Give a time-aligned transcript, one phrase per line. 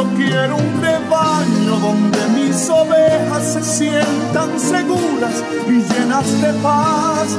[0.00, 7.36] Yo quiero un rebaño donde mis ovejas se sientan seguras y llenas de paz,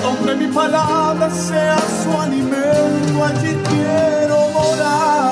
[0.00, 5.24] donde mi palabra sea su alimento, allí quiero morar.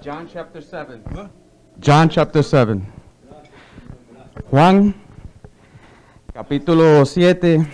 [0.00, 1.02] John chapter 7.
[1.80, 2.80] John chapter 7.
[4.48, 4.94] Juan
[6.32, 7.66] capítulo 7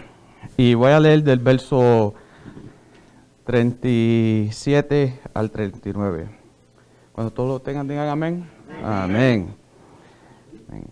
[0.57, 2.15] y voy a leer del verso
[3.45, 6.29] 37 al 39.
[7.13, 8.49] Cuando todos lo tengan, digan amén.
[8.83, 9.55] Amén.
[10.69, 10.85] amén.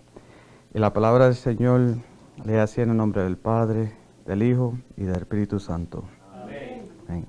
[0.75, 1.97] Y la palabra del Señor
[2.44, 3.94] le así en el nombre del Padre,
[4.26, 6.04] del Hijo y del Espíritu Santo.
[6.34, 6.91] Amén.
[7.09, 7.26] amén.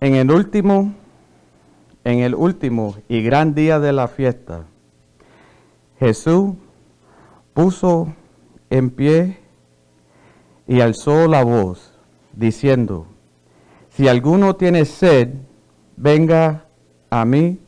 [0.00, 0.94] En el último
[2.08, 4.64] en el último y gran día de la fiesta,
[5.98, 6.54] Jesús
[7.52, 8.14] puso
[8.70, 9.36] en pie
[10.66, 11.92] y alzó la voz,
[12.32, 13.06] diciendo,
[13.90, 15.34] si alguno tiene sed,
[15.98, 16.64] venga
[17.10, 17.58] a mí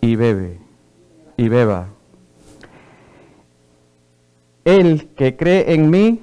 [0.00, 0.58] y bebe,
[1.36, 1.88] y beba.
[4.64, 6.22] El que cree en mí,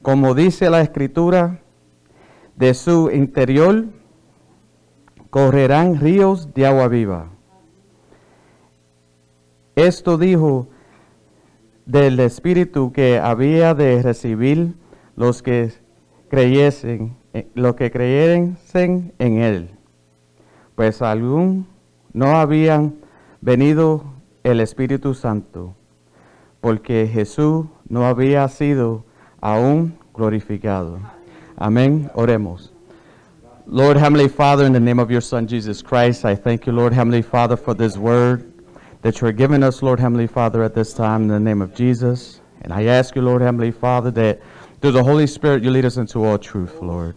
[0.00, 1.60] como dice la escritura,
[2.56, 3.99] de su interior
[5.30, 7.28] correrán ríos de agua viva.
[9.76, 10.68] Esto dijo
[11.86, 14.74] del Espíritu que había de recibir
[15.16, 15.72] los que
[16.28, 19.70] creyesen, eh, los que creyesen en él.
[20.74, 21.66] Pues aún
[22.12, 22.96] no habían
[23.40, 24.04] venido
[24.42, 25.74] el Espíritu Santo,
[26.60, 29.04] porque Jesús no había sido
[29.40, 30.98] aún glorificado.
[31.56, 32.10] Amén.
[32.14, 32.72] Oremos.
[33.72, 36.92] Lord Heavenly Father, in the name of your Son Jesus Christ, I thank you, Lord
[36.92, 38.52] Heavenly Father, for this word
[39.02, 42.40] that you're giving us, Lord Heavenly Father, at this time in the name of Jesus.
[42.62, 44.40] And I ask you, Lord Heavenly Father, that
[44.80, 47.16] through the Holy Spirit you lead us into all truth, Lord.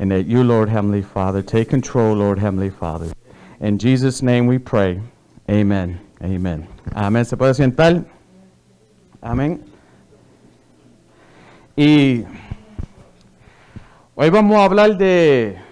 [0.00, 3.12] And that you, Lord Heavenly Father, take control, Lord Heavenly Father.
[3.60, 5.00] In Jesus' name we pray.
[5.48, 6.00] Amen.
[6.20, 6.66] Amen.
[6.96, 7.24] Amén.
[7.24, 8.04] ¿Se puede sentar?
[9.22, 9.64] Amén.
[11.76, 12.24] Y
[14.16, 15.70] hoy vamos a hablar de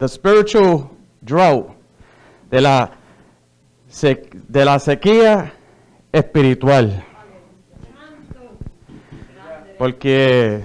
[0.00, 0.90] the spiritual
[1.20, 1.68] drought,
[2.50, 2.90] de la,
[4.48, 5.52] de la sequía
[6.10, 7.04] espiritual.
[9.78, 10.62] Porque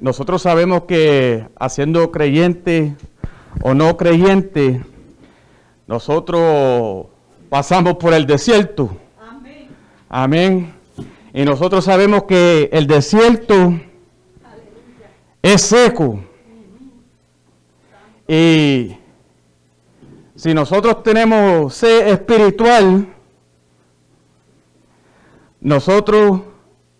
[0.00, 2.96] nosotros sabemos que haciendo creyente
[3.62, 4.82] o no creyente,
[5.86, 7.06] nosotros
[7.50, 8.96] pasamos por el desierto.
[9.20, 9.68] Amén.
[10.08, 10.74] Amén.
[11.34, 13.78] Y nosotros sabemos que el desierto
[15.42, 16.31] es seco.
[18.26, 18.96] Y
[20.34, 23.06] si nosotros tenemos sed espiritual,
[25.60, 26.40] nosotros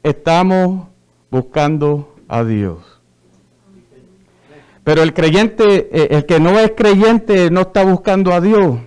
[0.02, 0.88] estamos
[1.30, 3.00] buscando a Dios.
[4.84, 8.78] Pero el creyente, eh, el que no es creyente, no está buscando a Dios.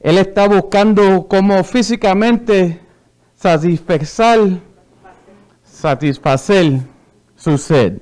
[0.00, 2.80] Él está buscando cómo físicamente
[3.34, 4.60] satisfacer,
[5.62, 6.80] satisfacer
[7.36, 8.00] su sed.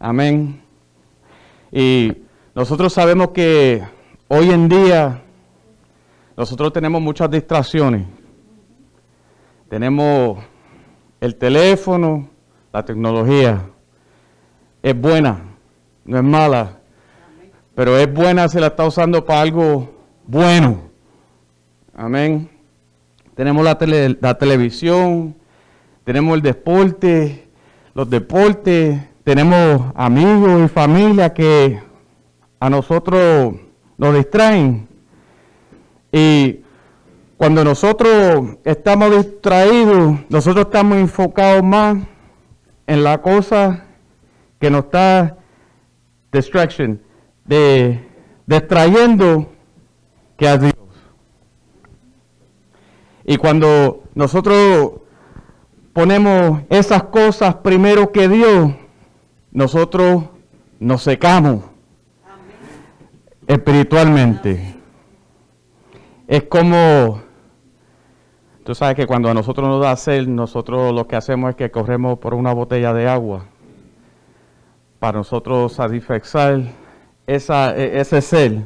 [0.00, 0.63] Amén.
[1.76, 2.22] Y
[2.54, 3.82] nosotros sabemos que
[4.28, 5.24] hoy en día
[6.36, 8.06] nosotros tenemos muchas distracciones.
[9.68, 10.38] Tenemos
[11.20, 12.28] el teléfono,
[12.72, 13.70] la tecnología.
[14.84, 15.42] Es buena,
[16.04, 16.78] no es mala,
[17.74, 19.96] pero es buena si la está usando para algo
[20.28, 20.80] bueno.
[21.92, 22.48] Amén.
[23.34, 25.34] Tenemos la, la televisión,
[26.04, 27.48] tenemos el deporte,
[27.94, 31.82] los deportes, tenemos amigos y familia que
[32.60, 33.54] a nosotros
[33.96, 34.86] nos distraen.
[36.12, 36.60] Y
[37.38, 41.96] cuando nosotros estamos distraídos, nosotros estamos enfocados más
[42.86, 43.86] en la cosa
[44.60, 45.38] que nos está
[46.30, 47.00] distraction,
[47.46, 48.06] de
[48.46, 49.50] distrayendo
[50.36, 50.74] que a Dios.
[53.24, 55.00] Y cuando nosotros
[55.94, 58.72] ponemos esas cosas primero que Dios,
[59.54, 60.24] nosotros
[60.80, 61.62] nos secamos
[63.46, 64.74] espiritualmente.
[66.26, 67.22] Es como,
[68.64, 71.70] tú sabes que cuando a nosotros nos da sed, nosotros lo que hacemos es que
[71.70, 73.46] corremos por una botella de agua
[74.98, 76.72] para nosotros satisfacer
[77.26, 78.62] esa, e, ese sed,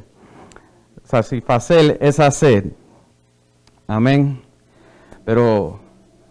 [1.05, 2.73] satisfacer esa sed.
[3.87, 4.41] Amén.
[5.27, 5.81] Pero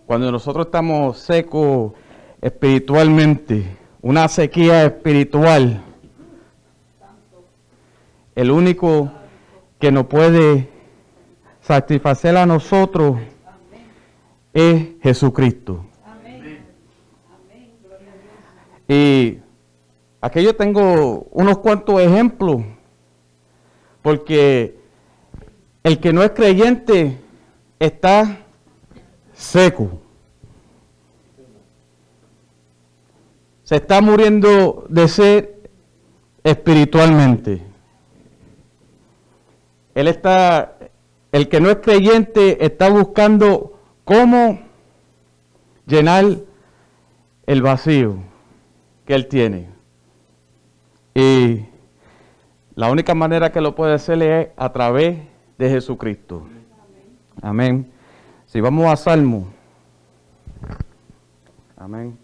[0.08, 1.92] cuando nosotros estamos secos
[2.42, 5.82] espiritualmente, una sequía espiritual,
[8.36, 9.12] el único
[9.80, 10.70] que nos puede
[11.62, 13.18] satisfacer a nosotros
[14.54, 15.86] es Jesucristo.
[18.88, 19.40] Y
[20.22, 22.62] aquí yo tengo unos cuantos ejemplos,
[24.02, 24.80] porque
[25.84, 27.18] el que no es creyente
[27.80, 28.40] está
[29.34, 30.07] seco.
[33.68, 35.50] Se está muriendo de sed
[36.42, 37.62] espiritualmente.
[39.94, 40.78] Él está,
[41.34, 44.62] el que no es creyente está buscando cómo
[45.86, 46.24] llenar
[47.46, 48.20] el vacío
[49.06, 49.68] que él tiene.
[51.14, 51.66] Y
[52.74, 55.18] la única manera que lo puede hacer es a través
[55.58, 56.48] de Jesucristo.
[57.42, 57.92] Amén.
[58.46, 59.50] Si vamos a Salmo.
[61.76, 62.18] Amén.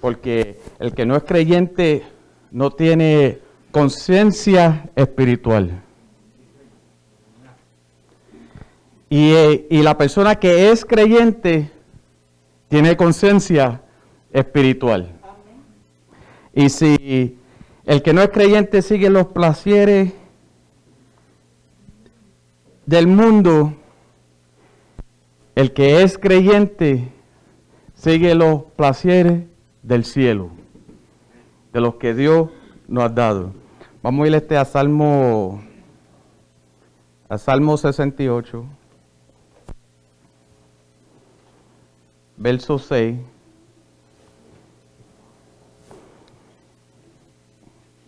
[0.00, 2.02] Porque el que no es creyente
[2.50, 3.38] no tiene
[3.70, 5.82] conciencia espiritual.
[9.10, 11.70] Y, eh, y, la persona que es creyente
[12.68, 13.80] tiene conciencia
[14.32, 15.10] espiritual.
[16.54, 17.38] Y si
[17.86, 20.12] el que no es creyente sigue los placeres
[22.84, 23.74] del mundo,
[25.54, 27.08] el que es creyente
[27.94, 29.44] sigue los placeres
[29.88, 30.50] del cielo,
[31.72, 32.50] de los que Dios
[32.86, 33.54] nos ha dado.
[34.02, 35.62] Vamos a ir este a Salmo,
[37.26, 38.66] a Salmo 68,
[42.36, 43.18] verso 6.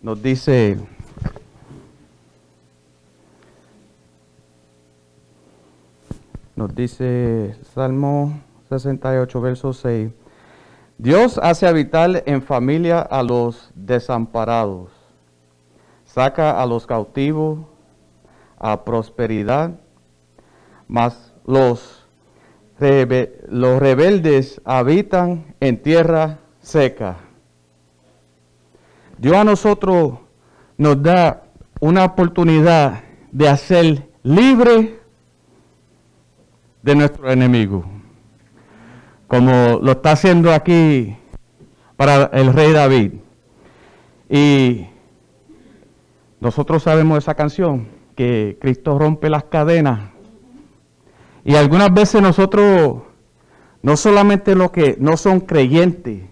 [0.03, 0.77] Nos dice,
[6.55, 8.39] Nos dice Salmo
[8.69, 10.20] 68, verso 6.
[11.01, 14.91] Dios hace habitar en familia a los desamparados,
[16.05, 17.57] saca a los cautivos
[18.59, 19.71] a prosperidad,
[20.87, 22.07] mas los,
[22.77, 27.17] los rebeldes habitan en tierra seca.
[29.17, 30.19] Dios a nosotros
[30.77, 31.45] nos da
[31.79, 34.99] una oportunidad de hacer libre
[36.83, 37.85] de nuestro enemigo,
[39.31, 41.15] como lo está haciendo aquí
[41.95, 43.13] para el rey David.
[44.29, 44.87] Y
[46.41, 50.09] nosotros sabemos esa canción, que Cristo rompe las cadenas.
[51.45, 53.03] Y algunas veces nosotros,
[53.81, 56.23] no solamente los que no son creyentes,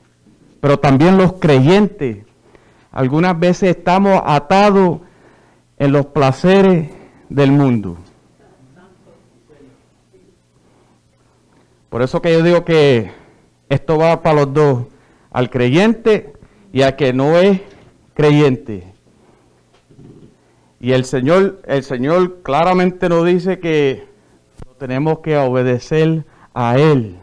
[0.60, 2.26] pero también los creyentes,
[2.92, 5.00] algunas veces estamos atados
[5.78, 6.90] en los placeres
[7.30, 7.98] del mundo.
[11.90, 13.12] Por eso que yo digo que
[13.68, 14.86] esto va para los dos,
[15.32, 16.34] al creyente
[16.72, 17.62] y al que no es
[18.14, 18.94] creyente.
[20.80, 24.08] Y el Señor, el Señor claramente nos dice que
[24.78, 27.18] tenemos que obedecer a Él.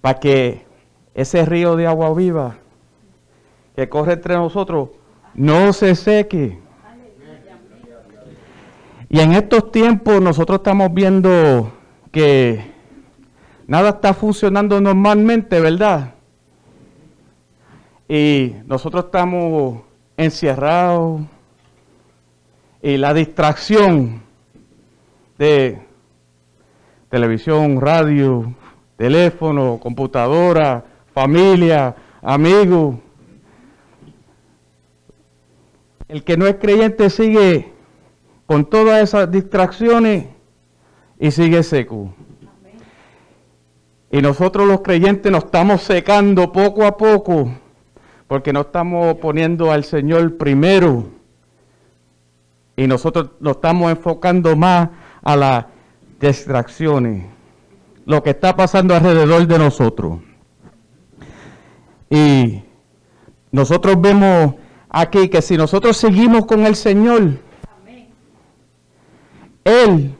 [0.00, 0.64] Para que
[1.14, 2.58] ese río de agua viva
[3.74, 4.90] que corre entre nosotros
[5.34, 6.58] no se seque.
[9.08, 11.72] Y en estos tiempos nosotros estamos viendo
[12.14, 12.64] que
[13.66, 16.14] nada está funcionando normalmente, ¿verdad?
[18.08, 19.80] Y nosotros estamos
[20.16, 21.22] encerrados
[22.80, 24.22] y la distracción
[25.38, 25.80] de
[27.08, 28.54] televisión, radio,
[28.96, 32.94] teléfono, computadora, familia, amigos.
[36.06, 37.72] El que no es creyente sigue
[38.46, 40.33] con todas esas distracciones
[41.18, 42.14] y sigue seco.
[44.10, 47.50] Y nosotros los creyentes nos estamos secando poco a poco
[48.28, 51.08] porque no estamos poniendo al Señor primero.
[52.76, 54.88] Y nosotros nos estamos enfocando más
[55.22, 55.64] a las
[56.20, 57.26] distracciones,
[58.06, 60.20] lo que está pasando alrededor de nosotros.
[62.10, 62.62] Y
[63.52, 64.54] nosotros vemos
[64.88, 67.38] aquí que si nosotros seguimos con el Señor,
[69.64, 70.16] Él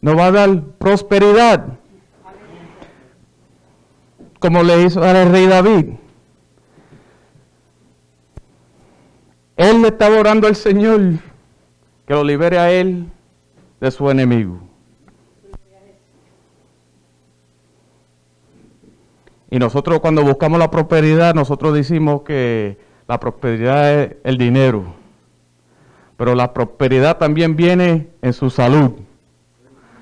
[0.00, 1.66] nos va a dar prosperidad,
[4.38, 5.86] como le hizo al rey David.
[9.56, 11.00] Él le estaba orando al Señor
[12.06, 13.06] que lo libere a él
[13.80, 14.60] de su enemigo.
[19.50, 22.78] Y nosotros cuando buscamos la prosperidad, nosotros decimos que
[23.08, 24.84] la prosperidad es el dinero.
[26.16, 28.92] Pero la prosperidad también viene en su salud.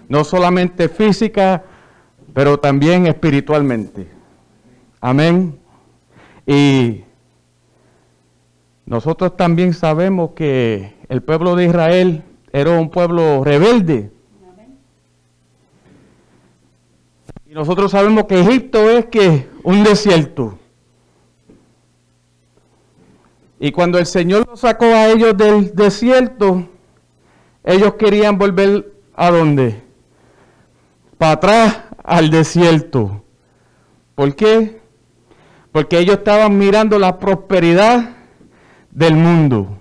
[0.09, 1.65] No solamente física,
[2.33, 4.07] pero también espiritualmente.
[5.01, 5.59] Amén.
[6.47, 7.03] Y
[8.85, 12.23] nosotros también sabemos que el pueblo de Israel
[12.53, 14.11] era un pueblo rebelde.
[17.47, 20.59] Y nosotros sabemos que Egipto es que un desierto.
[23.59, 26.69] Y cuando el Señor los sacó a ellos del desierto,
[27.65, 29.86] ellos querían volver a dónde?
[31.19, 33.23] Para atrás al desierto.
[34.15, 34.81] ¿Por qué?
[35.73, 38.17] Porque ellos estaban mirando la prosperidad
[38.91, 39.79] del mundo.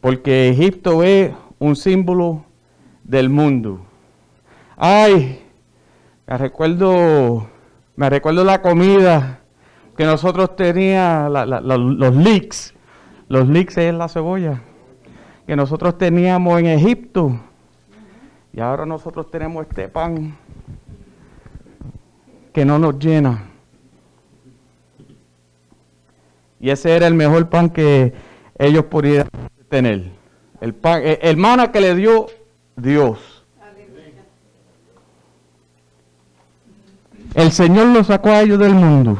[0.00, 2.44] Porque Egipto es un símbolo
[3.02, 3.80] del mundo.
[4.76, 5.42] Ay,
[6.26, 7.48] me recuerdo,
[7.96, 9.40] me recuerdo la comida
[9.96, 12.74] que nosotros teníamos, los leeks.
[13.28, 14.60] Los leeks es la cebolla.
[15.46, 17.40] Que nosotros teníamos en Egipto.
[18.56, 20.36] Y ahora nosotros tenemos este pan
[22.52, 23.50] que no nos llena.
[26.60, 28.14] Y ese era el mejor pan que
[28.56, 29.28] ellos podían
[29.68, 30.12] tener.
[30.60, 32.26] El pan, el que le dio
[32.76, 33.44] Dios.
[37.34, 39.18] El Señor los sacó a ellos del mundo.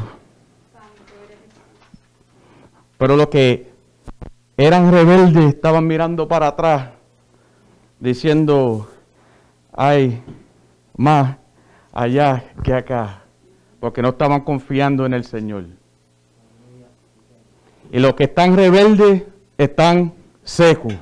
[2.97, 3.69] Pero los que
[4.55, 6.91] eran rebeldes estaban mirando para atrás,
[7.99, 8.87] diciendo,
[9.75, 10.23] hay
[10.95, 11.37] más
[11.91, 13.23] allá que acá,
[13.79, 15.65] porque no estaban confiando en el Señor.
[17.91, 19.23] Y los que están rebeldes
[19.57, 20.13] están
[20.43, 20.93] secos.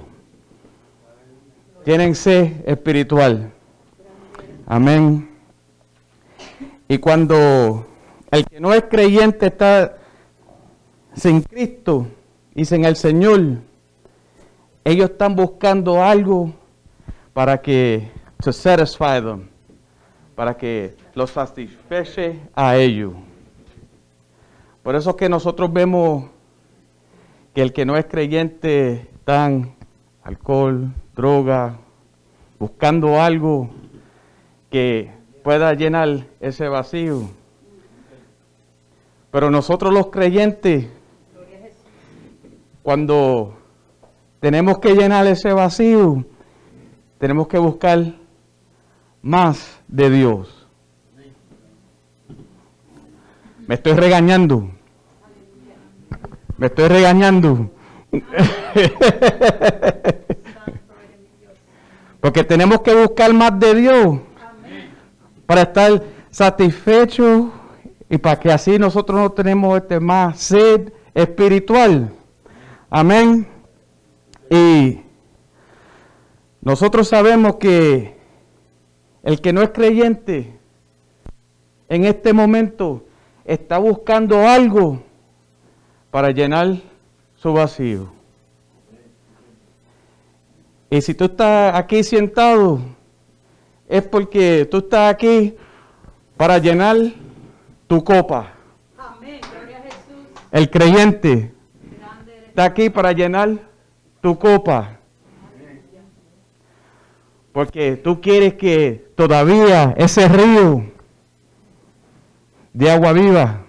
[1.83, 3.51] Tienen sed espiritual.
[4.65, 5.29] Amén.
[6.87, 7.85] Y cuando
[8.31, 9.97] el que no es creyente está
[11.13, 12.07] sin Cristo
[12.55, 13.57] y sin el Señor,
[14.83, 16.53] ellos están buscando algo
[17.33, 18.11] para que,
[18.43, 19.47] to satisfy them,
[20.35, 23.13] para que los satisface a ellos.
[24.83, 26.25] Por eso es que nosotros vemos
[27.55, 29.49] que el que no es creyente está
[30.23, 31.77] alcohol, droga,
[32.59, 33.69] buscando algo
[34.69, 35.09] que
[35.41, 37.29] pueda llenar ese vacío.
[39.31, 40.87] Pero nosotros los creyentes,
[42.81, 43.53] cuando
[44.41, 46.25] tenemos que llenar ese vacío,
[47.19, 48.22] tenemos que buscar
[49.23, 50.67] más de Dios.
[53.65, 54.69] Me estoy regañando.
[56.57, 57.71] Me estoy regañando.
[62.19, 64.19] Porque tenemos que buscar más de Dios
[65.45, 67.47] para estar satisfechos
[68.09, 72.13] y para que así nosotros no tenemos este más sed espiritual.
[72.89, 73.47] Amén.
[74.49, 74.99] Y
[76.61, 78.22] nosotros sabemos que
[79.23, 80.53] el que no es creyente
[81.87, 83.05] en este momento
[83.45, 85.01] está buscando algo
[86.11, 86.77] para llenar
[87.35, 88.11] su vacío.
[90.89, 92.79] Y si tú estás aquí sentado,
[93.87, 95.55] es porque tú estás aquí
[96.37, 96.97] para llenar
[97.87, 98.53] tu copa.
[100.51, 101.53] El creyente
[102.47, 103.57] está aquí para llenar
[104.21, 104.99] tu copa.
[107.53, 110.91] Porque tú quieres que todavía ese río
[112.73, 113.61] de agua viva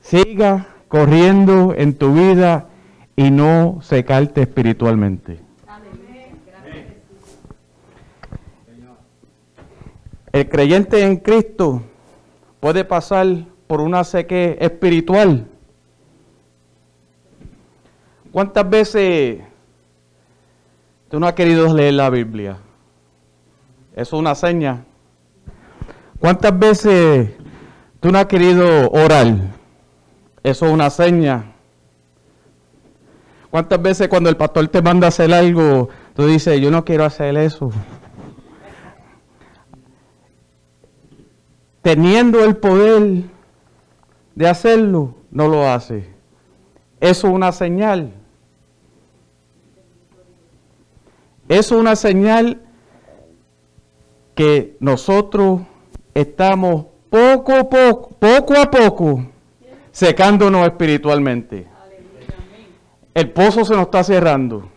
[0.00, 2.68] siga corriendo en tu vida
[3.16, 5.40] y no secarte espiritualmente.
[10.30, 11.82] El creyente en Cristo
[12.60, 13.26] puede pasar
[13.66, 15.48] por una sequía espiritual.
[18.30, 19.40] ¿Cuántas veces
[21.08, 22.58] tú no has querido leer la Biblia?
[23.92, 24.84] Eso es una seña.
[26.18, 27.30] ¿Cuántas veces
[28.00, 29.26] tú no has querido orar?
[30.42, 31.52] Eso es una seña.
[33.50, 37.04] ¿Cuántas veces cuando el pastor te manda a hacer algo, tú dices, yo no quiero
[37.04, 37.70] hacer eso?
[41.82, 43.22] Teniendo el poder
[44.34, 46.10] de hacerlo, no lo hace.
[47.00, 48.12] Eso es una señal.
[51.48, 52.62] Es una señal
[54.34, 55.62] que nosotros
[56.14, 59.26] estamos poco a poco, poco a poco,
[59.92, 61.66] secándonos espiritualmente.
[63.14, 64.68] El pozo se nos está cerrando.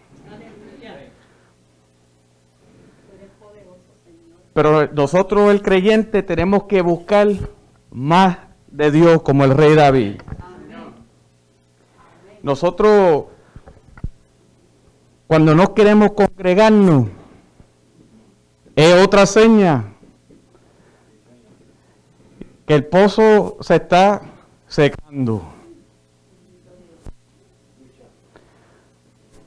[4.53, 7.27] Pero nosotros, el creyente, tenemos que buscar
[7.91, 10.21] más de Dios como el rey David.
[12.41, 13.25] Nosotros,
[15.29, 17.05] cuando no queremos congregarnos,
[18.75, 19.93] es otra seña
[22.65, 24.24] que el pozo se está
[24.67, 25.43] secando.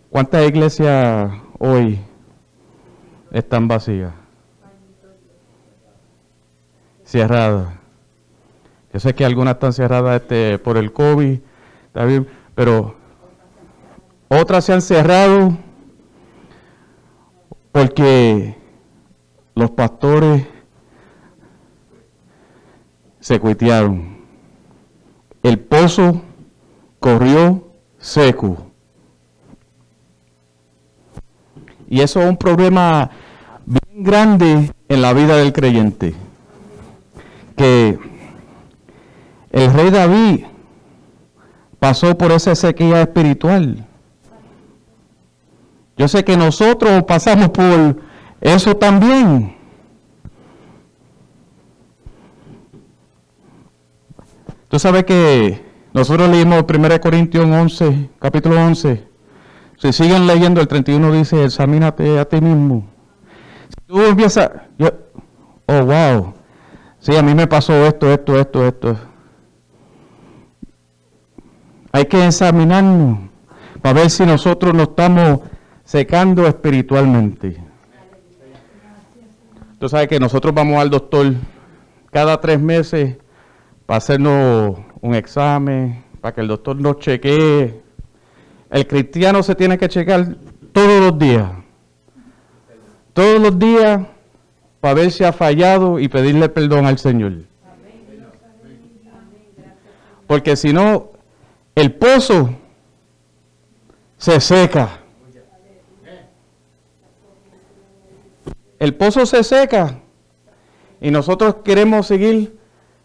[0.09, 1.99] ¿Cuántas iglesias hoy
[3.33, 4.13] están vacías?
[7.05, 7.75] Cerradas.
[8.93, 11.41] Yo sé que algunas están cerradas este, por el COVID,
[12.55, 12.95] pero
[14.29, 15.59] otras se han cerrado
[17.73, 18.55] porque
[19.55, 20.47] los pastores
[23.21, 24.19] se cuitearon.
[25.43, 26.23] El pozo
[27.01, 27.67] corrió
[27.99, 28.67] seco.
[31.89, 33.11] Y eso es un problema
[33.67, 36.15] bien grande en la vida del creyente.
[37.57, 37.99] Que
[39.51, 40.45] el rey David
[41.79, 43.87] pasó por esa sequía espiritual.
[45.97, 47.97] Yo sé que nosotros pasamos por
[48.41, 49.57] eso también.
[54.69, 59.07] Tú sabes que nosotros leímos 1 Corintios 11, capítulo 11.
[59.77, 62.89] Si siguen leyendo, el 31 dice, examínate a ti mismo.
[63.69, 64.51] Si tú empiezas,
[65.67, 66.35] oh, wow.
[67.01, 68.97] Sí, a mí me pasó esto, esto, esto, esto.
[71.93, 73.19] Hay que examinarnos
[73.83, 75.41] para ver si nosotros nos estamos
[75.93, 77.55] secando espiritualmente.
[79.79, 81.35] Tú sabes que nosotros vamos al doctor
[82.11, 83.19] cada tres meses
[83.85, 87.83] para hacernos un examen, para que el doctor nos chequee.
[88.71, 90.35] El cristiano se tiene que checar
[90.73, 91.51] todos los días.
[93.13, 94.01] Todos los días
[94.81, 97.35] para ver si ha fallado y pedirle perdón al Señor.
[100.27, 101.11] Porque si no,
[101.75, 102.49] el pozo
[104.17, 105.02] se seca.
[108.83, 110.01] El pozo se seca
[111.01, 112.59] y nosotros queremos seguir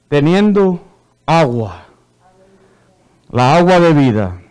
[0.09, 0.81] teniendo
[1.27, 1.85] agua,
[3.29, 4.41] la agua de vida.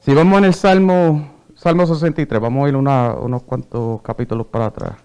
[0.00, 4.96] Si vamos en el Salmo, Salmo 63, vamos a ir unos cuantos capítulos para atrás.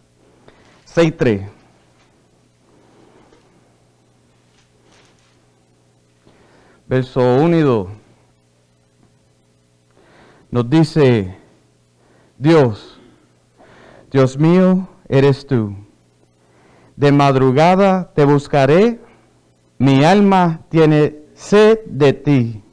[0.87, 1.49] 6.3.
[6.87, 7.87] Verso 1 y 2.
[10.49, 11.37] Nos dice,
[12.39, 12.96] Dios,
[14.11, 15.75] Dios mío, eres tú
[16.97, 18.99] de madrugada te buscaré,
[19.77, 22.63] mi alma tiene sed de ti.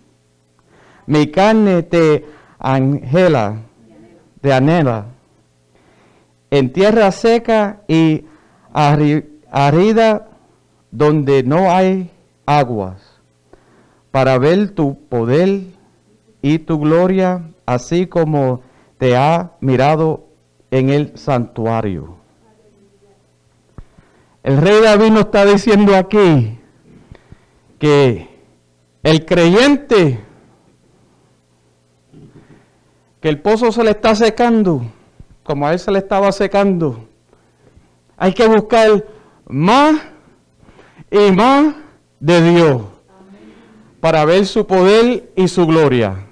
[1.06, 2.24] Mi carne te
[2.58, 3.60] angela,
[4.40, 5.06] te anhela.
[6.50, 8.24] En tierra seca y
[8.72, 10.28] arida
[10.90, 12.10] donde no hay
[12.46, 13.02] aguas,
[14.10, 15.64] para ver tu poder
[16.40, 18.62] y tu gloria, así como
[18.96, 20.28] te ha mirado
[20.74, 22.16] en el santuario.
[24.42, 26.58] El rey David nos está diciendo aquí
[27.78, 28.28] que
[29.04, 30.18] el creyente,
[33.20, 34.82] que el pozo se le está secando,
[35.44, 37.06] como a él se le estaba secando,
[38.16, 39.04] hay que buscar
[39.46, 40.02] más
[41.08, 41.76] y más
[42.18, 42.82] de Dios.
[44.00, 46.26] para ver su poder y su gloria.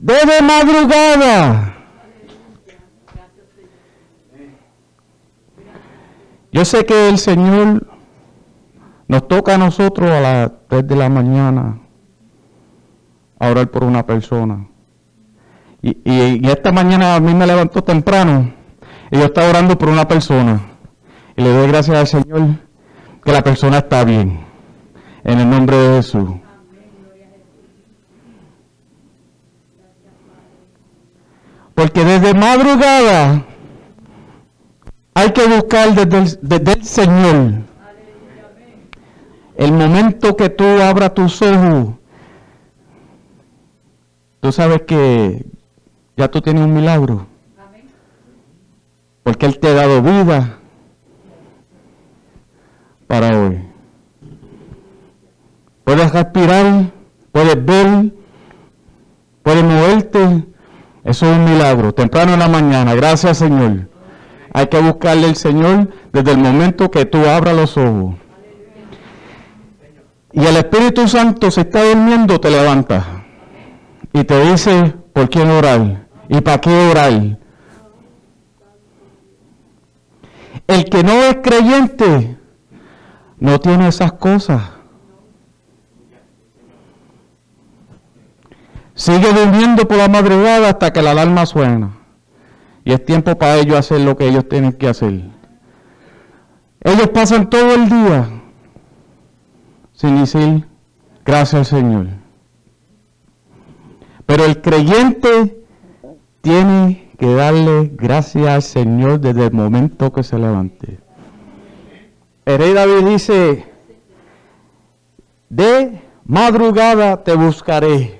[0.00, 1.74] Desde madrugada.
[6.52, 7.86] Yo sé que el Señor
[9.06, 11.78] nos toca a nosotros a las 3 de la mañana
[13.38, 14.66] orar por una persona.
[15.82, 18.52] Y, y, esta mañana a mí me levantó temprano
[19.10, 20.60] y yo estaba orando por una persona.
[21.36, 22.40] Y le doy gracias al Señor
[23.24, 24.40] que la persona está bien.
[25.22, 26.28] En el nombre de Jesús.
[31.78, 33.44] Porque desde madrugada
[35.14, 37.52] hay que buscar desde el Señor
[39.56, 41.94] el momento que tú abras tus ojos
[44.40, 45.46] Tú sabes que
[46.16, 47.26] ya tú tienes un milagro.
[49.22, 50.58] Porque Él te ha dado vida
[53.06, 53.68] para hoy.
[55.84, 56.90] Puedes respirar,
[57.30, 58.12] puedes ver,
[59.44, 60.44] puedes moverte.
[61.08, 61.94] Eso es un milagro.
[61.94, 62.94] Temprano en la mañana.
[62.94, 63.88] Gracias Señor.
[64.52, 68.16] Hay que buscarle al Señor desde el momento que tú abras los ojos.
[70.32, 73.06] Y el Espíritu Santo se está durmiendo, te levantas
[74.12, 77.38] y te dice por quién orar y para qué orar.
[80.66, 82.36] El que no es creyente
[83.38, 84.60] no tiene esas cosas.
[88.98, 91.92] Sigue durmiendo por la madrugada hasta que la alarma suena.
[92.84, 95.22] Y es tiempo para ellos hacer lo que ellos tienen que hacer.
[96.80, 98.28] Ellos pasan todo el día
[99.92, 100.66] sin decir
[101.24, 102.06] gracias al Señor.
[104.26, 105.62] Pero el creyente
[106.40, 110.98] tiene que darle gracias al Señor desde el momento que se levante.
[112.46, 113.64] El David dice,
[115.50, 118.17] de madrugada te buscaré.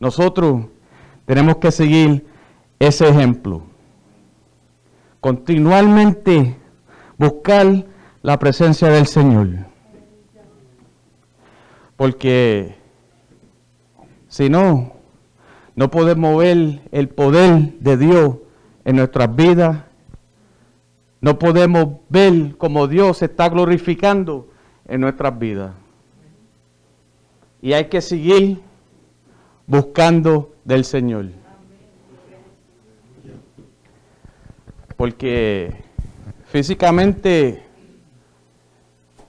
[0.00, 0.64] Nosotros
[1.26, 2.26] tenemos que seguir
[2.78, 3.62] ese ejemplo.
[5.20, 6.56] Continuamente
[7.18, 7.84] buscar
[8.22, 9.48] la presencia del Señor.
[11.96, 12.74] Porque
[14.28, 14.94] si no,
[15.76, 18.36] no podemos ver el poder de Dios
[18.86, 19.84] en nuestras vidas.
[21.20, 24.48] No podemos ver cómo Dios se está glorificando
[24.88, 25.72] en nuestras vidas.
[27.60, 28.62] Y hay que seguir
[29.70, 31.26] buscando del Señor.
[34.96, 35.72] Porque
[36.46, 37.62] físicamente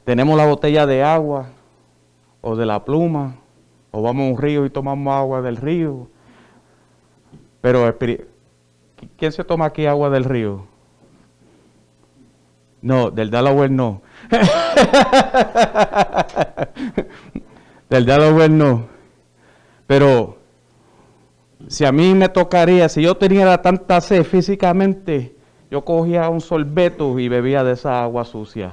[0.03, 1.49] tenemos la botella de agua,
[2.41, 3.35] o de la pluma,
[3.91, 6.07] o vamos a un río y tomamos agua del río.
[7.61, 7.95] Pero,
[9.17, 10.65] ¿quién se toma aquí agua del río?
[12.81, 14.01] No, del Delaware no.
[17.91, 19.00] del Delaware no.
[19.91, 20.37] Pero,
[21.67, 25.35] si a mí me tocaría, si yo tenía tanta sed físicamente,
[25.69, 28.71] yo cogía un sorbeto y bebía de esa agua sucia.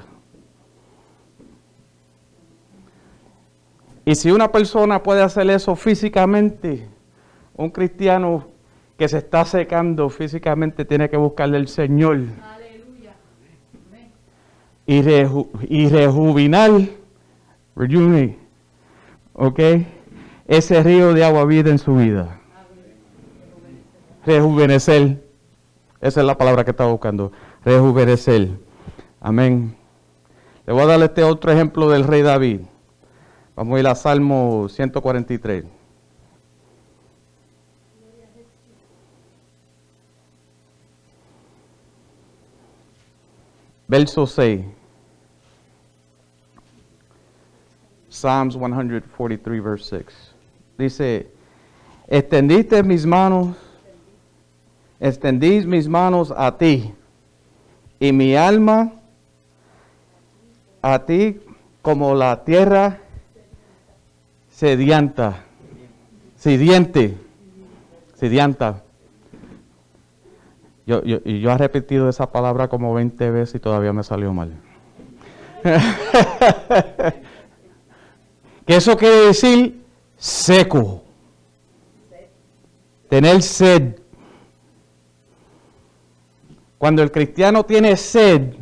[4.04, 6.86] Y si una persona puede hacer eso físicamente,
[7.56, 8.46] un cristiano
[8.96, 12.20] que se está secando físicamente tiene que buscarle al Señor.
[12.44, 13.16] Aleluya.
[14.86, 15.02] Y,
[15.88, 16.58] reju y
[19.34, 19.60] ¿ok?
[20.48, 22.40] Ese río de agua vida en su vida.
[24.24, 25.22] Rejuvenecer.
[26.00, 27.32] Esa es la palabra que estaba buscando.
[27.64, 28.48] Rejuvenecer.
[29.20, 29.76] Amén.
[30.66, 32.62] Le voy a dar este otro ejemplo del rey David.
[33.54, 35.64] Vamos a ir a Salmo 143.
[43.86, 44.64] Verso 6.
[48.08, 50.37] Psalms 143, verse 6.
[50.78, 51.28] Dice,
[52.06, 53.56] extendiste mis manos,
[55.00, 56.94] extendís mis manos a ti,
[57.98, 58.92] y mi alma
[60.80, 61.40] a ti
[61.82, 63.00] como la tierra
[64.50, 65.44] sedianta,
[66.36, 67.16] sediente,
[68.14, 68.84] sedianta.
[70.86, 74.52] Yo, yo, yo he repetido esa palabra como 20 veces y todavía me salió mal.
[78.64, 79.87] que eso quiere decir
[80.18, 81.02] seco.
[83.08, 83.94] Tener sed.
[86.76, 88.54] Cuando el cristiano tiene sed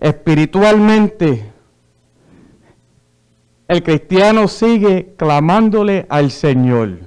[0.00, 1.50] espiritualmente,
[3.68, 6.98] el cristiano sigue clamándole al Señor.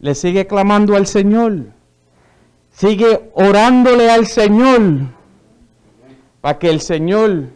[0.00, 1.66] Le sigue clamando al Señor.
[2.72, 4.82] Sigue orándole al Señor
[6.40, 7.50] para que el Señor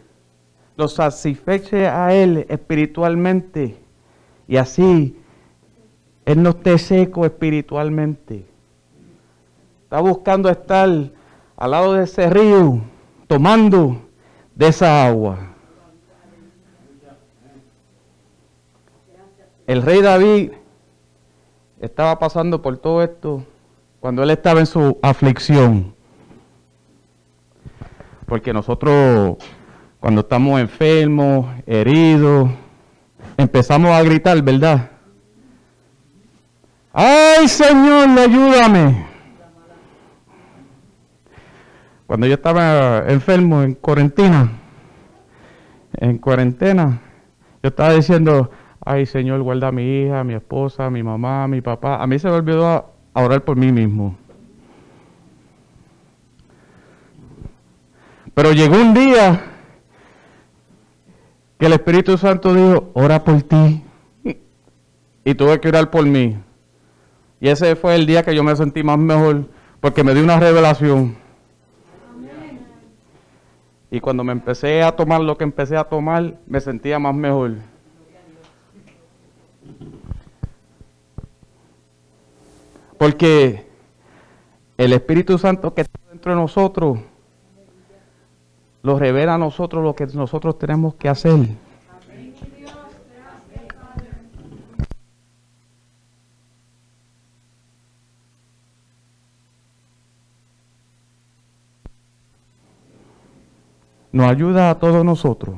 [0.77, 3.77] lo satisfeche a Él espiritualmente
[4.47, 5.17] y así
[6.25, 8.45] Él no esté seco espiritualmente.
[9.83, 12.81] Está buscando estar al lado de ese río,
[13.27, 14.01] tomando
[14.53, 15.39] de esa agua.
[19.65, 20.51] El rey David
[21.81, 23.43] estaba pasando por todo esto
[23.99, 25.93] cuando él estaba en su aflicción.
[28.25, 29.37] Porque nosotros,
[29.99, 32.49] cuando estamos enfermos, heridos,
[33.37, 34.91] empezamos a gritar, ¿verdad?
[36.93, 39.05] ¡Ay, Señor, ayúdame!
[42.07, 44.49] Cuando yo estaba enfermo en cuarentena,
[45.93, 47.01] en cuarentena,
[47.61, 51.43] yo estaba diciendo, ay Señor, guarda a mi hija, a mi esposa, a mi mamá,
[51.43, 52.01] a mi papá.
[52.01, 54.15] A mí se me olvidó a, orar por mí mismo.
[58.33, 59.56] Pero llegó un día
[61.57, 63.83] que el Espíritu Santo dijo, ora por ti.
[65.23, 66.37] Y tuve que orar por mí.
[67.39, 69.45] Y ese fue el día que yo me sentí más mejor,
[69.79, 71.15] porque me dio una revelación.
[73.89, 77.55] Y cuando me empecé a tomar lo que empecé a tomar, me sentía más mejor.
[82.97, 83.67] Porque
[84.77, 86.99] el Espíritu Santo que está dentro de nosotros
[88.87, 91.37] lo revela a nosotros lo que nosotros tenemos que hacer.
[104.13, 105.57] Nos ayuda a todos nosotros.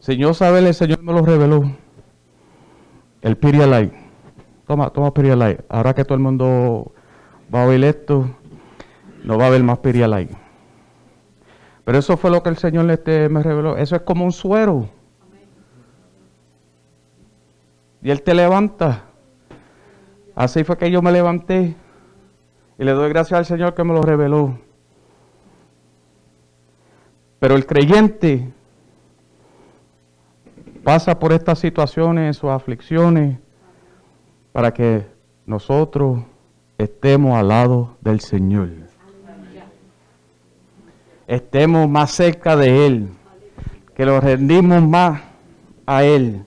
[0.00, 1.72] Señor sabe, el Señor me lo reveló.
[3.22, 3.96] El Pirialite.
[4.66, 5.64] Toma, toma Pirialite.
[5.70, 6.92] Ahora que todo el mundo
[7.52, 8.28] va a oír esto,
[9.24, 10.39] no va a haber más Pirialite.
[11.90, 13.76] Pero eso fue lo que el Señor este me reveló.
[13.76, 14.88] Eso es como un suero.
[18.00, 19.06] Y Él te levanta.
[20.36, 21.74] Así fue que yo me levanté.
[22.78, 24.56] Y le doy gracias al Señor que me lo reveló.
[27.40, 28.52] Pero el creyente
[30.84, 33.36] pasa por estas situaciones, sus aflicciones,
[34.52, 35.08] para que
[35.44, 36.20] nosotros
[36.78, 38.89] estemos al lado del Señor.
[41.30, 43.08] Estemos más cerca de Él,
[43.94, 45.22] que lo rendimos más
[45.86, 46.44] a Él.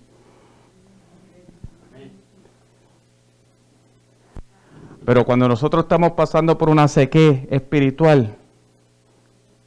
[5.05, 8.35] Pero cuando nosotros estamos pasando por una sequía espiritual,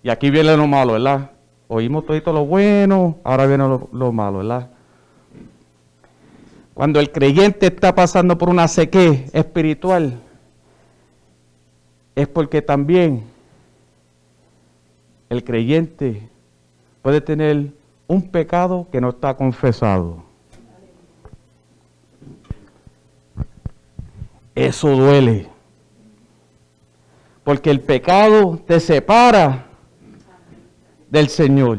[0.02, 1.31] y aquí viene lo malo, ¿verdad?
[1.68, 4.68] Oímos todo lo bueno, ahora viene lo, lo malo, ¿verdad?
[6.74, 10.20] Cuando el creyente está pasando por una sequía espiritual,
[12.14, 13.35] es porque también
[15.29, 16.29] el creyente
[17.03, 17.73] puede tener
[18.07, 20.25] un pecado que no está confesado.
[24.55, 25.49] Eso duele.
[27.45, 29.67] Porque el pecado te separa
[31.11, 31.79] del Señor.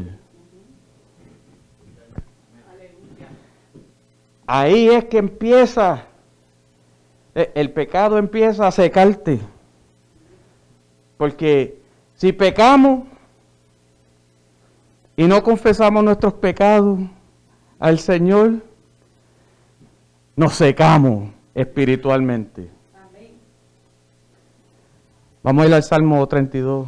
[4.46, 6.06] Ahí es que empieza,
[7.36, 9.42] eh, el pecado empieza a secarte.
[11.18, 11.82] Porque
[12.14, 13.04] si pecamos
[15.18, 17.00] y no confesamos nuestros pecados
[17.80, 18.62] al Señor,
[20.36, 22.70] nos secamos espiritualmente.
[25.42, 26.88] Vamos a ir al Salmo 32.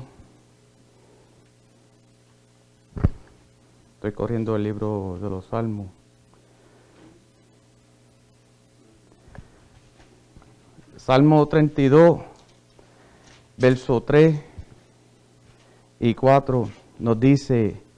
[3.95, 5.87] Estoy corriendo el libro de los Salmos.
[10.97, 12.19] Salmo 32,
[13.57, 14.39] verso 3
[15.99, 17.88] y 4 nos dice,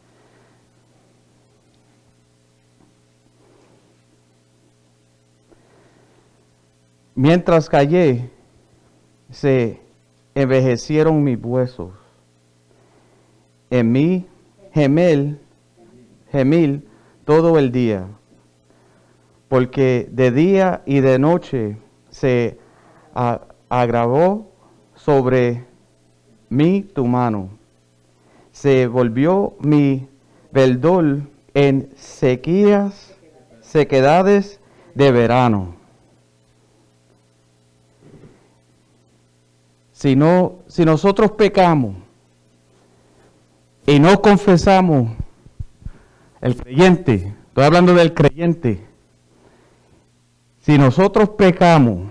[7.21, 8.31] mientras callé,
[9.29, 9.79] se
[10.33, 11.91] envejecieron mis huesos.
[13.69, 14.25] En mí
[14.73, 15.39] gemel,
[16.31, 16.87] gemil
[17.23, 18.07] todo el día,
[19.49, 21.77] porque de día y de noche
[22.09, 22.57] se
[23.69, 24.49] agravó
[24.95, 25.63] sobre
[26.49, 27.49] mí tu mano.
[28.51, 30.07] Se volvió mi
[30.51, 31.19] verdor
[31.53, 33.15] en sequías,
[33.61, 34.59] sequedades
[34.95, 35.80] de verano.
[40.01, 41.93] Si, no, si nosotros pecamos
[43.85, 45.11] y no confesamos,
[46.41, 48.83] el creyente, estoy hablando del creyente,
[50.61, 52.09] si nosotros pecamos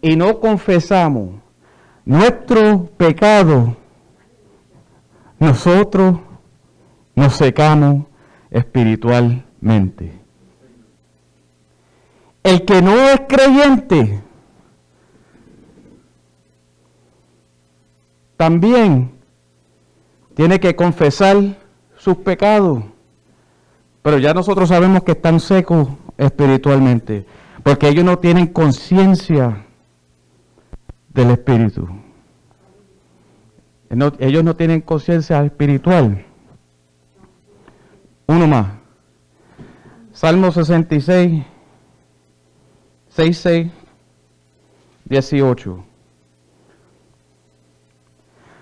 [0.00, 1.34] y no confesamos
[2.06, 3.76] nuestro pecado,
[5.38, 6.18] nosotros
[7.14, 8.06] nos secamos
[8.50, 10.10] espiritualmente.
[12.42, 14.22] El que no es creyente
[18.36, 19.12] también
[20.34, 21.36] tiene que confesar
[21.96, 22.82] sus pecados.
[24.02, 27.26] Pero ya nosotros sabemos que están secos espiritualmente,
[27.62, 29.66] porque ellos no tienen conciencia
[31.08, 31.88] del espíritu.
[34.18, 36.24] ellos no tienen conciencia espiritual.
[38.26, 38.66] Uno más.
[40.12, 41.44] Salmo 66,
[43.08, 43.70] 6, 6,
[45.04, 45.84] 18.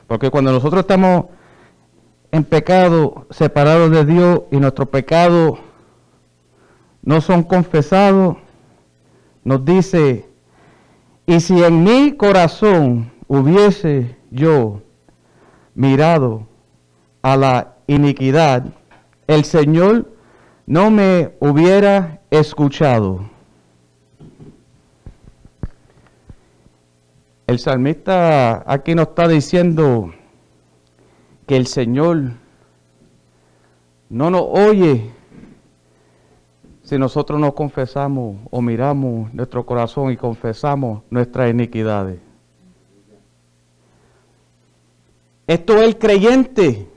[0.06, 1.26] Porque cuando nosotros estamos
[2.30, 5.58] en pecado, separados de Dios y nuestros pecados
[7.02, 8.36] no son confesados,
[9.44, 10.28] nos dice,
[11.26, 14.82] y si en mi corazón hubiese yo
[15.74, 16.46] mirado
[17.22, 18.64] a la iniquidad,
[19.26, 20.12] el Señor
[20.66, 23.33] no me hubiera escuchado.
[27.54, 30.12] El salmista aquí nos está diciendo
[31.46, 32.32] que el Señor
[34.08, 35.12] no nos oye
[36.82, 42.18] si nosotros nos confesamos o miramos nuestro corazón y confesamos nuestras iniquidades.
[45.46, 46.88] Esto es el creyente.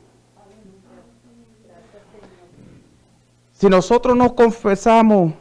[3.52, 5.34] Si nosotros nos confesamos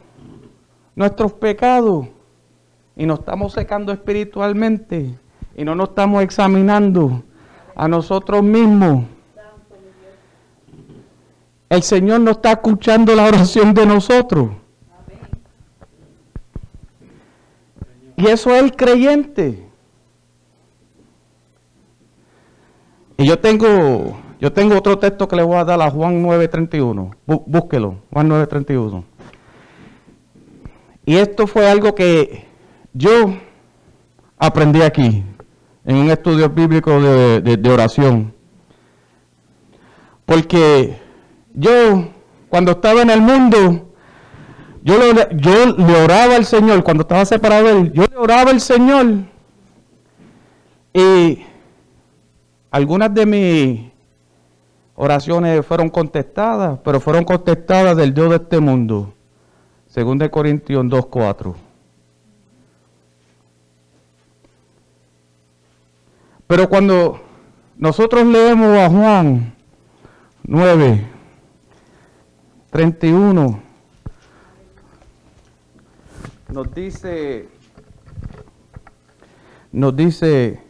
[0.95, 2.05] nuestros pecados
[2.97, 5.15] y nos estamos secando espiritualmente
[5.55, 7.23] y no nos estamos examinando
[7.75, 9.05] a nosotros mismos,
[11.69, 14.49] el Señor no está escuchando la oración de nosotros.
[18.15, 19.63] Y eso es el creyente.
[23.17, 27.15] Y yo tengo, yo tengo otro texto que le voy a dar a Juan 9:31.
[27.25, 29.03] Búsquelo, Juan 9:31.
[31.05, 32.46] Y esto fue algo que
[32.97, 33.37] yo
[34.37, 35.23] aprendí aquí,
[35.85, 38.33] en un estudio bíblico de, oración.
[40.25, 40.97] Porque
[41.53, 42.09] yo,
[42.49, 43.93] cuando estaba en el mundo,
[44.83, 48.51] yo le, yo le oraba al Señor, cuando estaba separado de Él, yo le oraba
[48.51, 49.05] al Señor.
[50.93, 51.45] Y
[52.71, 53.91] algunas de mis
[54.95, 59.13] oraciones fueron contestadas, pero fueron contestadas del Dios de este mundo.
[59.85, 61.66] Según de Corintios 2.4.
[66.47, 67.21] Pero cuando
[67.77, 69.53] nosotros leemos a Juan
[70.43, 71.05] 9,
[72.71, 73.67] 31
[76.49, 77.49] nos dice,
[79.71, 80.61] nos dice,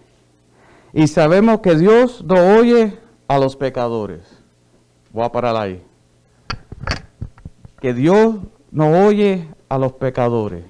[0.94, 4.22] y sabemos que Dios no oye a los pecadores.
[5.12, 5.84] Voy a parar ahí.
[7.80, 8.38] Que Dios
[8.72, 10.64] no oye a los pecadores.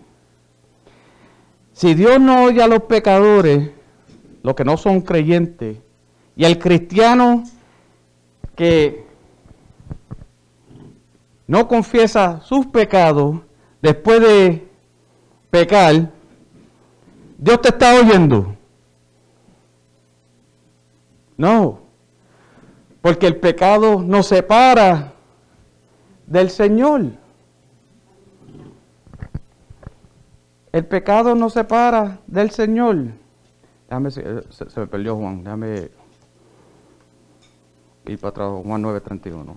[1.72, 3.70] Si Dios no oye a los pecadores,
[4.48, 5.78] los que no son creyentes,
[6.38, 7.44] y el cristiano
[8.56, 9.06] que
[11.48, 13.42] no confiesa sus pecados
[13.82, 14.66] después de
[15.50, 16.14] pecar,
[17.38, 18.56] Dios te está oyendo.
[21.36, 21.82] No,
[23.02, 25.12] porque el pecado nos separa
[26.26, 27.02] del Señor.
[30.72, 33.27] El pecado nos separa del Señor.
[33.88, 35.90] Déjame, se, se me perdió Juan, déjame
[38.06, 39.56] ir para atrás, Juan 9:31.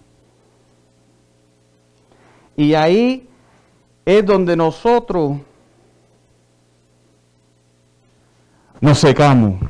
[2.57, 3.29] Y ahí
[4.05, 5.38] es donde nosotros
[8.81, 9.61] nos secamos.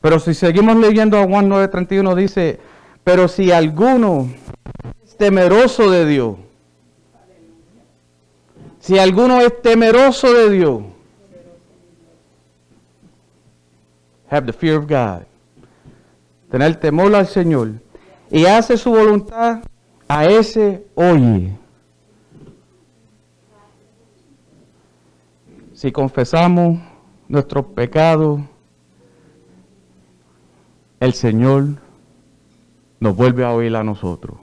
[0.00, 2.60] Pero si seguimos leyendo a Juan 9:31 dice,
[3.04, 4.28] pero si alguno
[5.04, 6.36] es temeroso de Dios,
[8.78, 10.82] si alguno es temeroso de Dios,
[14.30, 15.26] have the fear of God,
[16.50, 17.72] tener temor al Señor
[18.30, 19.62] y hace su voluntad,
[20.08, 21.56] a ese oye.
[25.74, 26.78] Si confesamos
[27.28, 28.40] nuestros pecados,
[31.00, 31.76] el Señor
[33.00, 34.36] nos vuelve a oír a nosotros.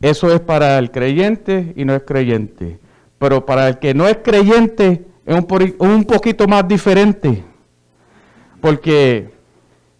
[0.00, 2.78] Eso es para el creyente y no es creyente.
[3.18, 7.44] Pero para el que no es creyente es un, un poquito más diferente.
[8.60, 9.32] Porque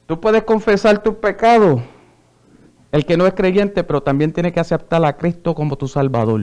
[0.06, 1.80] tú puedes confesar tus pecados
[2.90, 6.42] el que no es creyente, pero también tiene que aceptar a Cristo como tu Salvador.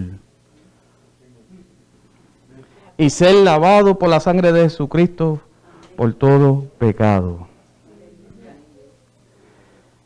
[2.99, 5.39] y ser lavado por la sangre de Jesucristo
[5.95, 7.47] por todo pecado.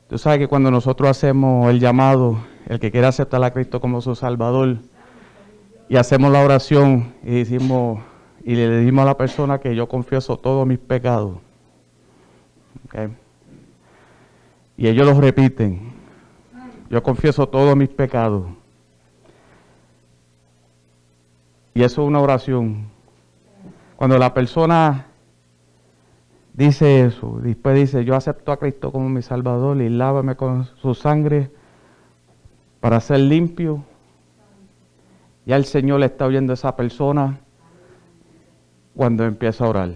[0.07, 3.99] Tú sabes que cuando nosotros hacemos el llamado, el que quiera aceptar a Cristo como
[3.99, 4.77] su Salvador,
[5.89, 7.99] y hacemos la oración y decimos
[8.43, 11.37] y le decimos a la persona que yo confieso todos mis pecados.
[14.75, 15.93] Y ellos los repiten.
[16.89, 18.45] Yo confieso todos mis pecados.
[21.73, 22.87] Y eso es una oración.
[23.95, 25.07] Cuando la persona
[26.53, 30.93] dice eso, después dice, yo acepto a Cristo como mi Salvador y lávame con su
[30.93, 31.49] sangre
[32.81, 33.83] para ser limpio.
[35.45, 37.39] Ya el Señor le está oyendo a esa persona
[38.95, 39.91] cuando empieza a orar.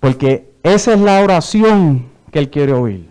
[0.00, 3.08] Porque esa es la oración que Él quiere oír.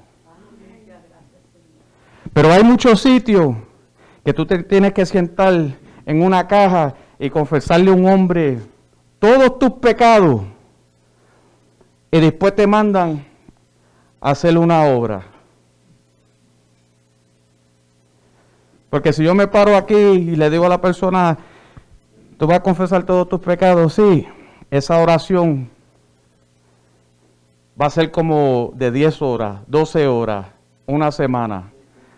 [2.33, 3.55] Pero hay muchos sitios
[4.23, 5.53] que tú te tienes que sentar
[6.05, 8.59] en una caja y confesarle a un hombre
[9.19, 10.41] todos tus pecados
[12.11, 13.25] y después te mandan
[14.21, 15.23] a hacer una obra.
[18.89, 21.37] Porque si yo me paro aquí y le digo a la persona,
[22.37, 24.27] tú vas a confesar todos tus pecados, sí,
[24.69, 25.69] esa oración
[27.79, 30.47] va a ser como de 10 horas, 12 horas,
[30.85, 31.71] una semana.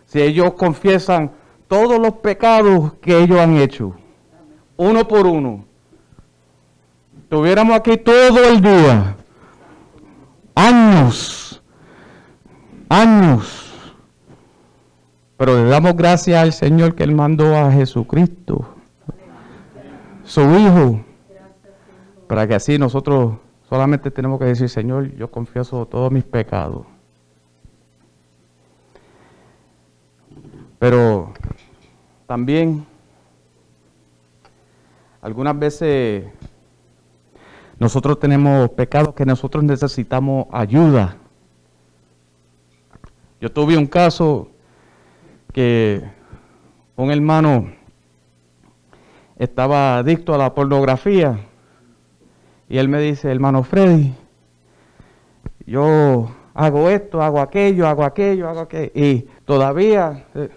[0.06, 1.32] Si ellos confiesan
[1.68, 3.94] todos los pecados que ellos han hecho,
[4.78, 5.66] uno por uno,
[7.30, 9.16] tuviéramos aquí todo el día,
[10.56, 11.62] años,
[12.88, 13.66] años.
[15.38, 18.79] Pero le damos gracias al Señor que Él mandó a Jesucristo,
[20.30, 21.04] su Hijo,
[22.28, 23.34] para que así nosotros
[23.68, 26.86] solamente tenemos que decir, Señor, yo confieso todos mis pecados.
[30.78, 31.34] Pero
[32.28, 32.86] también
[35.20, 36.26] algunas veces
[37.80, 41.18] nosotros tenemos pecados que nosotros necesitamos ayuda.
[43.42, 44.48] Yo tuve un caso
[45.52, 46.04] que
[46.96, 47.79] un hermano
[49.40, 51.40] estaba adicto a la pornografía
[52.68, 54.14] y él me dice, hermano Freddy,
[55.66, 58.92] yo hago esto, hago aquello, hago aquello, hago aquello.
[58.94, 60.50] Y todavía eh,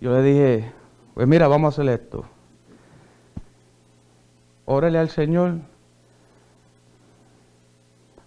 [0.00, 0.72] yo le dije,
[1.12, 2.24] pues mira, vamos a hacer esto.
[4.64, 5.56] Órale al Señor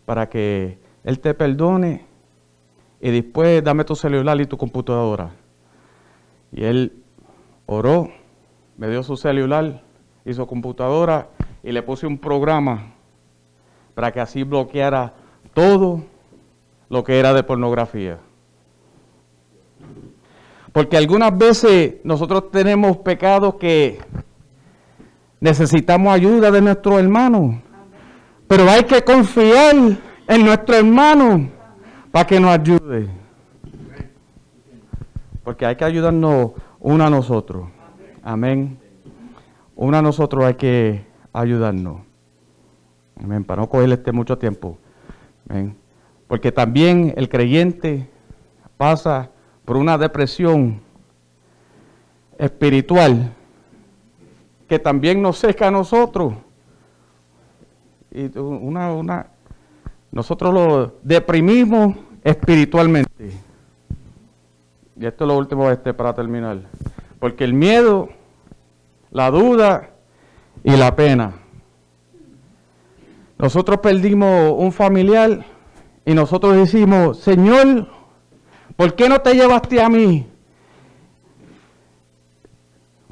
[0.06, 2.06] para que Él te perdone
[3.02, 5.32] y después dame tu celular y tu computadora.
[6.52, 7.04] Y él
[7.66, 8.10] oró,
[8.80, 9.82] me dio su celular
[10.24, 11.28] y su computadora
[11.62, 12.94] y le puse un programa
[13.94, 15.14] para que así bloqueara
[15.54, 16.02] todo
[16.88, 18.20] lo que era de pornografía.
[20.72, 24.00] Porque algunas veces nosotros tenemos pecados que
[25.42, 27.62] necesitamos ayuda de nuestro hermano.
[28.48, 29.76] Pero hay que confiar
[30.26, 31.50] en nuestro hermano
[32.12, 33.10] para que nos ayude.
[35.44, 37.68] Porque hay que ayudarnos uno a nosotros.
[38.24, 38.78] Amén.
[39.76, 42.02] Uno a nosotros hay que ayudarnos.
[43.22, 43.44] Amén.
[43.44, 44.78] Para no cogerle este mucho tiempo.
[45.48, 45.76] Amén.
[46.28, 48.10] Porque también el creyente
[48.78, 49.30] pasa
[49.66, 50.82] por una depresión
[52.38, 53.34] espiritual
[54.68, 56.34] que también nos seca a nosotros.
[58.12, 59.28] Y una, una,
[60.12, 63.32] nosotros lo deprimimos espiritualmente.
[65.00, 66.60] Y esto es lo último este para terminar.
[67.20, 68.10] Porque el miedo,
[69.12, 69.90] la duda
[70.64, 71.34] y la pena.
[73.38, 75.46] Nosotros perdimos un familiar
[76.06, 77.88] y nosotros decimos, Señor,
[78.76, 80.28] ¿por qué no te llevaste a mí?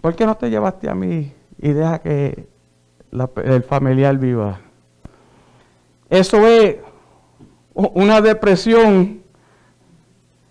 [0.02, 2.48] ¿Por qué no te llevaste a mí y deja que
[3.44, 4.60] el familiar viva?
[6.10, 6.78] Eso es
[7.74, 9.22] una depresión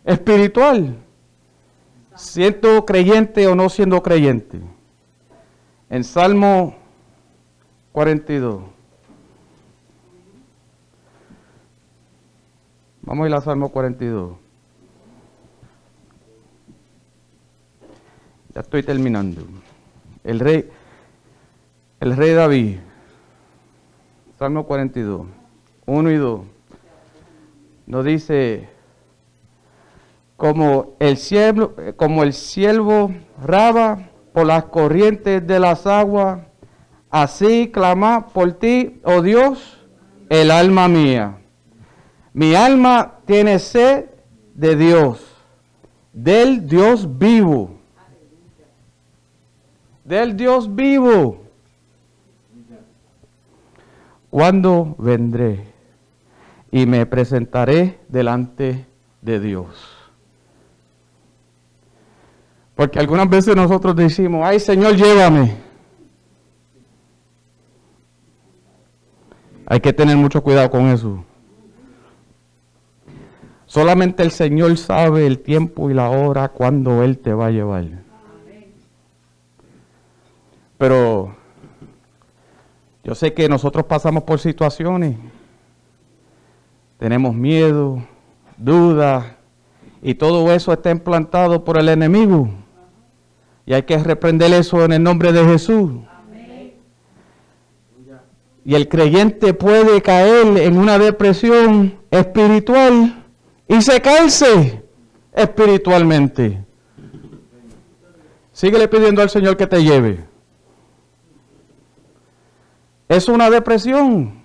[0.05, 0.97] espiritual,
[2.17, 4.61] siendo creyente o no siendo creyente.
[5.89, 6.75] En Salmo
[7.93, 8.63] 42.
[13.03, 14.37] Vamos a ir a Salmo 42.
[18.55, 19.43] Ya estoy terminando.
[20.25, 20.69] El rey,
[22.01, 22.79] el rey David,
[24.39, 25.27] Salmo 42,
[25.87, 26.41] 1 y 2,
[27.87, 28.69] nos dice,
[30.37, 33.13] como el cielo, como el siervo
[33.43, 36.41] raba por las corrientes de las aguas,
[37.11, 39.79] así clama por ti, oh Dios,
[40.29, 41.39] el alma mía.
[42.33, 44.07] Mi alma tiene sed
[44.55, 45.25] de Dios,
[46.13, 47.77] del Dios vivo.
[50.05, 51.47] Del Dios vivo.
[54.37, 55.65] cuando vendré
[56.71, 58.85] y me presentaré delante
[59.23, 59.96] de Dios.
[62.77, 65.57] Porque algunas veces nosotros decimos, ay Señor, llévame.
[69.67, 71.25] Hay que tener mucho cuidado con eso.
[73.65, 77.87] Solamente el Señor sabe el tiempo y la hora cuando Él te va a llevar.
[80.79, 81.35] Pero
[83.03, 85.17] yo sé que nosotros pasamos por situaciones,
[86.99, 88.03] tenemos miedo,
[88.59, 89.25] dudas,
[90.03, 92.51] y todo eso está implantado por el enemigo.
[93.67, 95.91] Y hay que reprender eso en el nombre de Jesús.
[98.65, 103.25] Y el creyente puede caer en una depresión espiritual
[103.69, 104.83] y secarse
[105.33, 106.65] espiritualmente.
[108.53, 110.25] Síguele pidiendo al Señor que te lleve.
[113.09, 114.43] Es una depresión.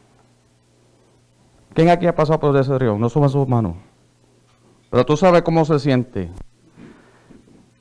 [1.74, 2.98] ¿Quién aquí ha pasado por ese río?
[2.98, 3.76] No suba sus manos.
[4.90, 6.30] Pero tú sabes cómo se siente.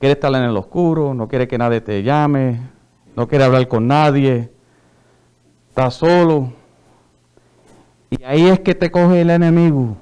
[0.01, 2.59] Quiere estar en el oscuro, no quiere que nadie te llame,
[3.14, 4.51] no quiere hablar con nadie,
[5.68, 6.55] está solo.
[8.09, 9.98] Y ahí es que te coge el enemigo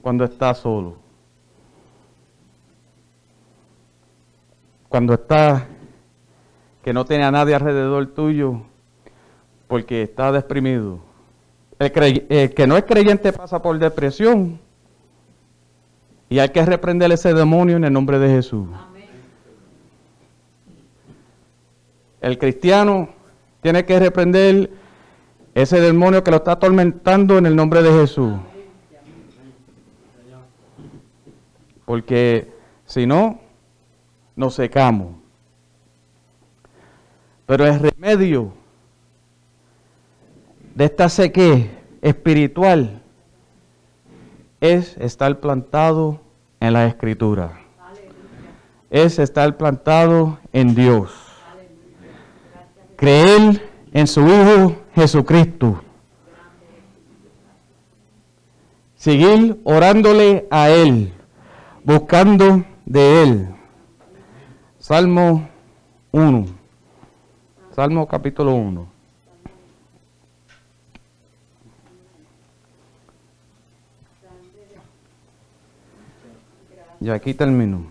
[0.00, 0.94] cuando estás solo.
[4.88, 5.64] Cuando estás
[6.84, 8.62] que no tiene a nadie alrededor tuyo
[9.66, 11.00] porque está deprimido.
[11.80, 11.92] El,
[12.54, 14.60] que no es creyente pasa por depresión
[16.28, 18.68] y hay que reprender ese demonio en el nombre de Jesús.
[22.20, 23.08] El cristiano
[23.60, 24.70] tiene que reprender
[25.54, 28.34] ese demonio que lo está atormentando en el nombre de Jesús.
[31.84, 32.52] Porque
[32.86, 33.40] si no,
[34.36, 35.14] nos secamos.
[37.46, 38.52] Pero el remedio
[40.74, 41.66] de esta sequía
[42.02, 43.02] espiritual
[44.60, 46.20] es estar plantado
[46.60, 47.58] en la escritura.
[48.90, 51.27] Es estar plantado en Dios.
[52.98, 55.80] Creer en su Hijo Jesucristo.
[58.96, 61.12] Seguir orándole a Él,
[61.84, 63.48] buscando de Él.
[64.80, 65.48] Salmo
[66.10, 66.46] 1.
[67.70, 68.88] Salmo capítulo 1.
[77.00, 77.86] Y aquí termino.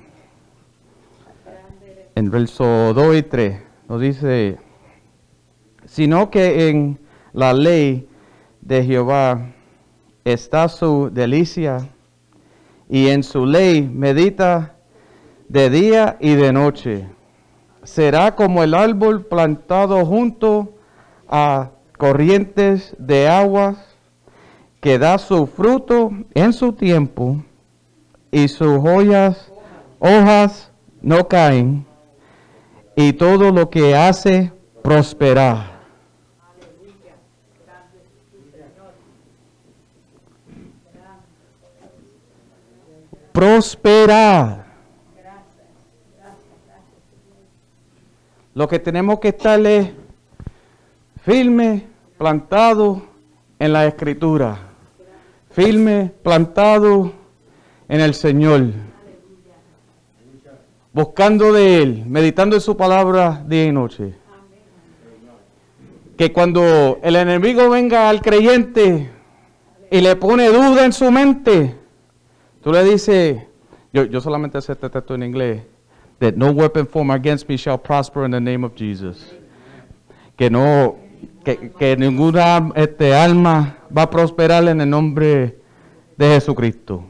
[2.14, 4.67] En verso 2 y 3 nos dice,
[5.88, 7.00] sino que en
[7.34, 8.08] la ley
[8.62, 9.54] de Jehová
[10.24, 11.90] está su delicia
[12.90, 14.76] y en su ley medita
[15.48, 17.08] de día y de noche.
[17.84, 20.76] Será como el árbol plantado junto
[21.28, 23.78] a corrientes de aguas
[24.82, 27.44] que da su fruto en su tiempo
[28.32, 29.52] y sus joyas,
[30.00, 30.72] hojas
[31.02, 31.86] no caen,
[32.96, 34.52] y todo lo que hace
[34.84, 35.77] prosperar.
[43.38, 44.66] Prosperar.
[48.56, 49.92] Lo que tenemos que estar es
[51.22, 51.86] firme,
[52.18, 53.04] plantado
[53.60, 54.58] en la escritura.
[55.52, 57.14] Firme, plantado
[57.88, 58.72] en el Señor,
[60.92, 64.16] buscando de Él, meditando en su palabra día y noche.
[66.18, 69.12] Que cuando el enemigo venga al creyente
[69.92, 71.87] y le pone duda en su mente,
[72.68, 73.42] tú le dices,
[73.94, 75.62] yo, solamente sé este texto en inglés,
[76.20, 79.34] that no weapon formed against me shall prosper in the name of Jesus.
[80.36, 80.98] Que no,
[81.46, 85.62] que, que ninguna este, alma va a prosperar en el nombre
[86.18, 87.06] de Jesucristo.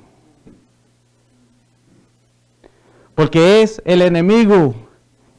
[3.16, 4.76] Porque es el enemigo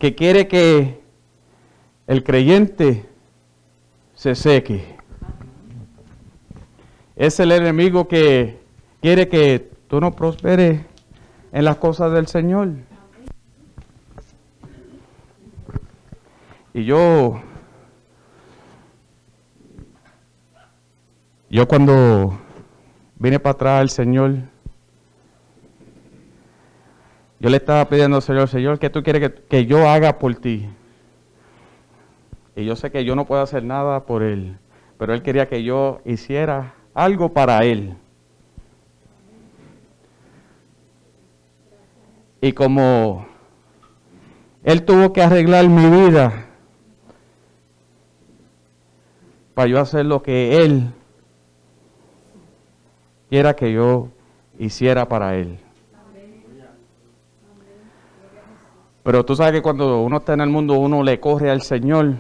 [0.01, 1.01] que quiere que
[2.09, 3.05] el creyente
[4.17, 4.97] se seque.
[7.15, 8.59] Es el enemigo que
[9.01, 10.83] quiere que tú no prosperes
[11.51, 12.69] en las cosas del Señor.
[16.75, 17.41] Y yo,
[21.51, 22.39] yo cuando
[23.17, 24.37] vine para atrás al Señor,
[27.41, 30.69] yo le estaba pidiendo al Señor, Señor, ¿qué tú quieres que, yo haga por ti?
[32.55, 34.59] Y yo sé que yo no puedo hacer nada por Él,
[34.99, 37.97] pero Él quería que yo hiciera algo para Él.
[42.41, 43.27] Y como
[44.63, 46.47] Él tuvo que arreglar mi vida,
[49.55, 50.93] para yo hacer lo que Él
[53.29, 54.09] quiera que yo
[54.59, 55.59] hiciera para Él.
[59.03, 62.15] Pero tú sabes que cuando uno está en el mundo, uno le corre al Señor.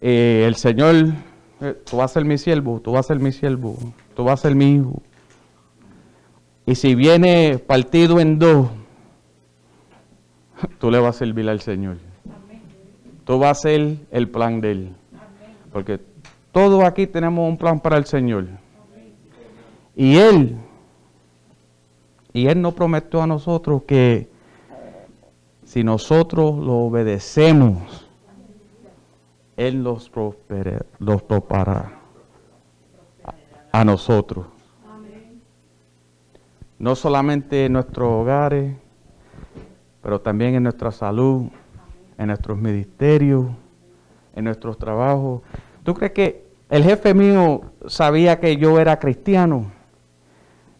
[0.00, 0.94] Eh, el Señor,
[1.60, 3.76] eh, tú vas a ser mi siervo, tú vas a ser mi siervo,
[4.14, 5.02] tú vas a ser mi hijo.
[6.68, 8.68] Y si viene partido en dos,
[10.78, 11.96] tú le vas a servir al Señor.
[13.24, 14.92] Tú vas a ser el plan de Él.
[15.72, 15.98] Porque
[16.52, 18.48] todos aquí tenemos un plan para el Señor.
[19.96, 20.58] Y Él,
[22.34, 24.28] y Él nos prometió a nosotros que
[25.64, 28.06] si nosotros lo obedecemos,
[29.56, 31.98] Él los, prospera, los propará
[33.24, 34.57] a, a nosotros.
[36.78, 38.74] No solamente en nuestros hogares,
[40.02, 41.48] pero también en nuestra salud,
[42.16, 43.46] en nuestros ministerios,
[44.34, 45.42] en nuestros trabajos.
[45.82, 49.70] ¿Tú crees que el jefe mío sabía que yo era cristiano?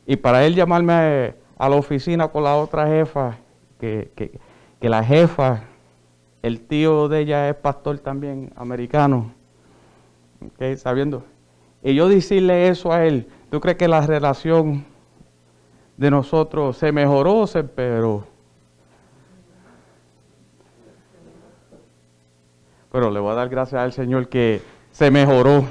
[0.07, 3.37] Y para él llamarme a la oficina con la otra jefa,
[3.81, 4.39] que, que,
[4.81, 5.65] que la jefa,
[6.43, 9.33] el tío de ella es pastor también americano,
[10.77, 11.25] sabiendo.
[11.83, 14.85] Y yo decirle eso a él, ¿tú crees que la relación
[15.99, 18.25] de nosotros se mejoró se empeoró?
[22.91, 25.65] Pero le voy a dar gracias al Señor que se mejoró.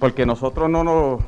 [0.00, 1.20] Porque nosotros no nos...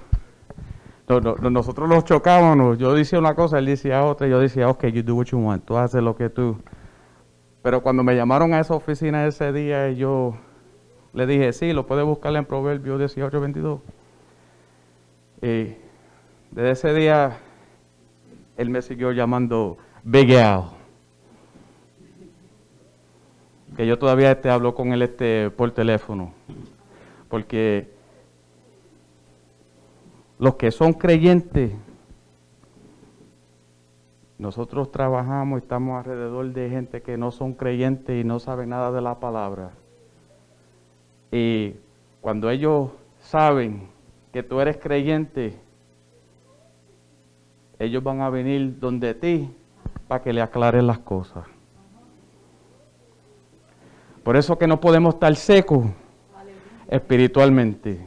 [1.09, 2.79] No, no, nosotros nos chocábamos.
[2.79, 4.27] Yo decía una cosa, él decía otra.
[4.27, 5.65] Yo decía, ok, you do what you want.
[5.65, 6.57] Tú haces lo que tú...
[7.63, 10.35] Pero cuando me llamaron a esa oficina ese día, yo
[11.13, 13.81] le dije, sí, lo puede buscar en Proverbios 18, 22.
[15.43, 15.77] Y
[16.53, 17.39] desde ese día,
[18.59, 20.37] él me siguió llamando Big
[23.75, 26.35] que yo todavía este, hablo con él este, por teléfono,
[27.31, 27.91] porque
[30.39, 31.73] los que son creyentes,
[34.37, 39.01] nosotros trabajamos estamos alrededor de gente que no son creyentes y no saben nada de
[39.01, 39.71] la palabra.
[41.31, 41.77] Y
[42.21, 42.91] cuando ellos
[43.21, 43.89] saben
[44.35, 45.59] que tú eres creyente,
[47.83, 49.51] ellos van a venir donde ti
[50.07, 51.45] para que le aclaren las cosas.
[54.23, 55.87] Por eso que no podemos estar secos
[56.89, 58.07] espiritualmente.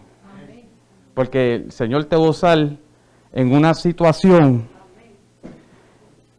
[1.13, 2.77] Porque el Señor te va a usar
[3.33, 4.65] en una situación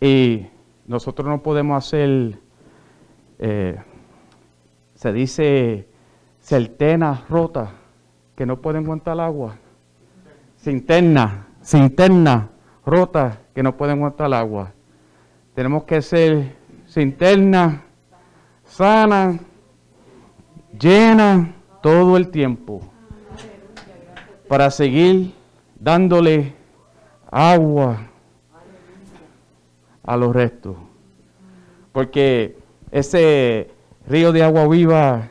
[0.00, 0.46] y
[0.86, 2.38] nosotros no podemos hacer,
[3.38, 3.76] eh,
[4.94, 5.88] se dice,
[6.40, 7.68] certenas rotas
[8.34, 9.56] que no pueden aguantar agua.
[10.58, 12.50] Cinterna, cinterna
[12.86, 14.72] rota que no pueden aguantar agua.
[15.54, 16.56] Tenemos que ser
[16.88, 17.82] cinterna
[18.64, 19.38] sana
[20.78, 22.80] llena todo el tiempo
[24.48, 25.34] para seguir
[25.78, 26.54] dándole
[27.30, 27.98] agua
[30.04, 30.76] a los restos.
[31.92, 32.56] Porque
[32.92, 33.70] ese
[34.06, 35.30] río de agua viva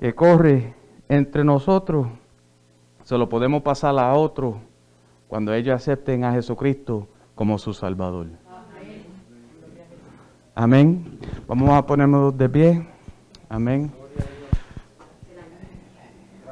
[0.00, 0.74] que corre
[1.08, 2.08] entre nosotros,
[3.04, 4.60] se lo podemos pasar a otro
[5.34, 8.28] cuando ellos acepten a Jesucristo como su Salvador.
[10.54, 11.18] Amén.
[11.48, 12.86] Vamos a ponernos de pie.
[13.48, 13.90] Amén.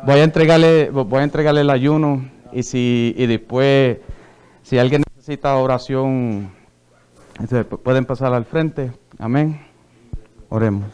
[0.05, 3.99] Voy a entregarle, voy a entregarle el ayuno y si y después
[4.65, 6.51] si alguien necesita oración
[7.85, 8.91] pueden pasar al frente.
[9.17, 9.61] Amén.
[10.49, 10.91] Oremos.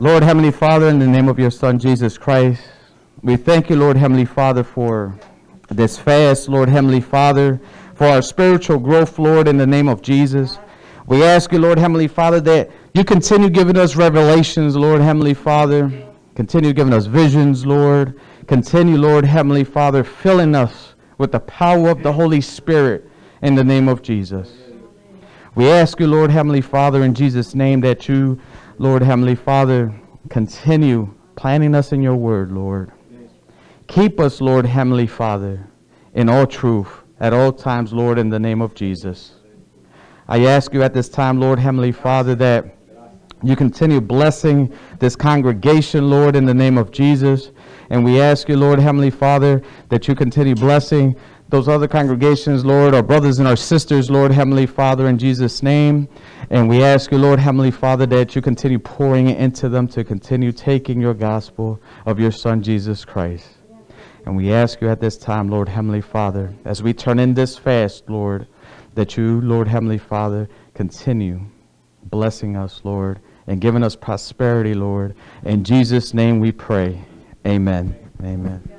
[0.00, 2.62] Lord Heavenly Father, in the name of your Son Jesus Christ,
[3.22, 5.12] we thank you, Lord Heavenly Father, for
[5.76, 7.60] this fast, Lord Heavenly Father,
[7.94, 10.58] for our spiritual growth, Lord, in the name of Jesus.
[11.06, 15.92] We ask you, Lord Heavenly Father, that you continue giving us revelations, Lord Heavenly Father.
[16.34, 18.18] Continue giving us visions, Lord.
[18.46, 23.08] Continue, Lord Heavenly Father, filling us with the power of the Holy Spirit
[23.42, 24.52] in the name of Jesus.
[25.54, 28.40] We ask you, Lord Heavenly Father, in Jesus' name, that you,
[28.78, 29.94] Lord Heavenly Father,
[30.30, 32.90] continue planting us in your word, Lord.
[33.86, 35.66] Keep us, Lord Heavenly Father,
[36.14, 39.34] in all truth at all times, Lord, in the name of Jesus.
[40.26, 42.76] I ask you at this time, Lord Heavenly Father, that
[43.42, 47.50] you continue blessing this congregation, Lord, in the name of Jesus.
[47.90, 51.14] And we ask you, Lord, Heavenly Father, that you continue blessing
[51.50, 56.08] those other congregations, Lord, our brothers and our sisters, Lord, Heavenly Father, in Jesus' name.
[56.48, 60.50] And we ask you, Lord, Heavenly Father, that you continue pouring into them to continue
[60.50, 63.53] taking your gospel of your Son, Jesus Christ.
[64.26, 67.58] And we ask you at this time, Lord Heavenly Father, as we turn in this
[67.58, 68.46] fast, Lord,
[68.94, 71.40] that you, Lord Heavenly Father, continue
[72.04, 75.14] blessing us, Lord, and giving us prosperity, Lord.
[75.44, 77.04] In Jesus' name we pray.
[77.46, 77.94] Amen.
[78.22, 78.73] Amen.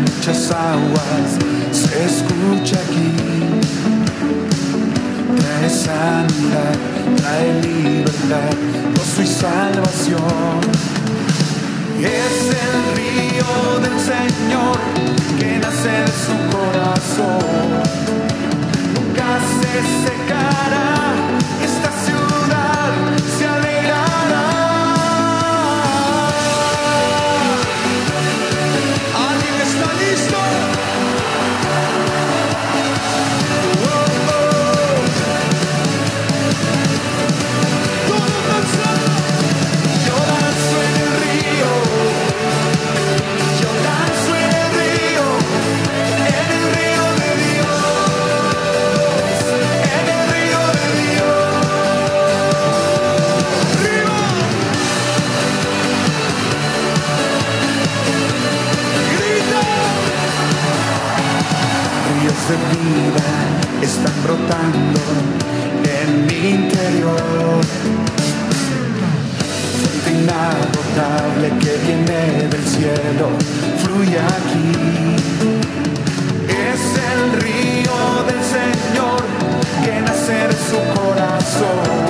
[0.00, 1.28] muchas aguas
[1.72, 3.12] se escucha aquí.
[5.40, 6.76] Trae sanidad,
[7.16, 8.54] trae libertad,
[8.96, 10.60] gozo y salvación.
[12.00, 14.78] Es el río del Señor
[15.38, 17.82] que nace de su corazón.
[18.94, 19.28] Nunca
[19.58, 19.72] se
[20.04, 20.90] secará,
[21.68, 22.92] esta ciudad
[23.36, 24.47] se alegrará.
[62.48, 63.28] de vida
[63.82, 65.00] están brotando
[65.84, 67.60] en mi interior.
[69.78, 73.28] Fuente inagotable que viene del cielo,
[73.82, 75.16] fluye aquí.
[76.48, 76.82] Es
[77.12, 77.96] el río
[78.28, 79.22] del Señor
[79.84, 82.07] que nace en su corazón.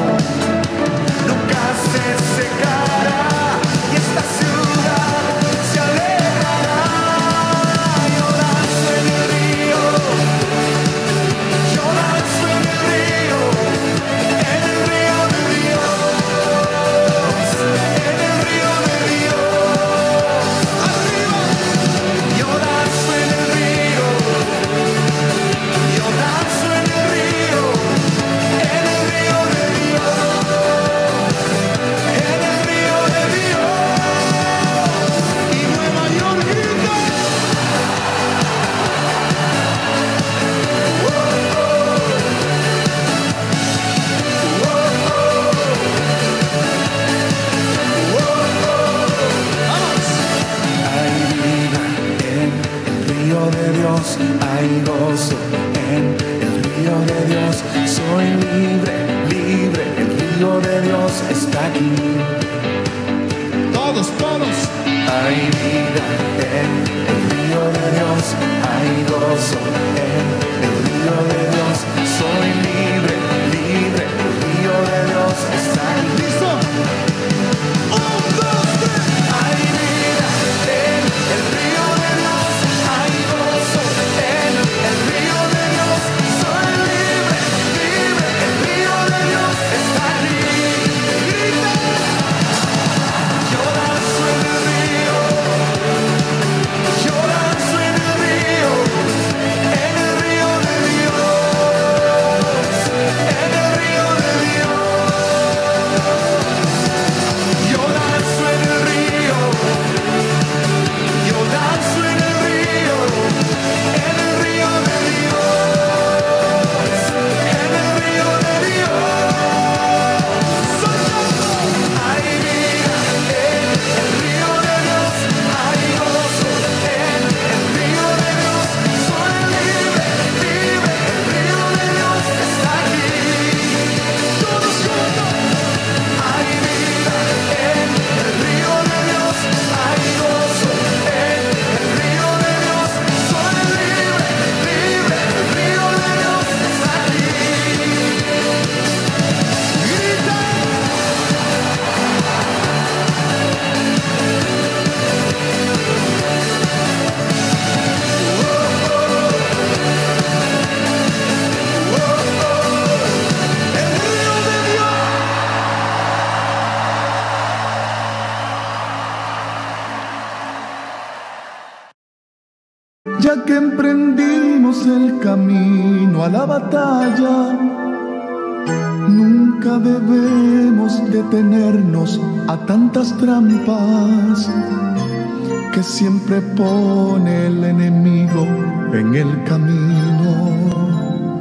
[186.29, 188.47] siempre pone el enemigo
[188.93, 191.41] en el camino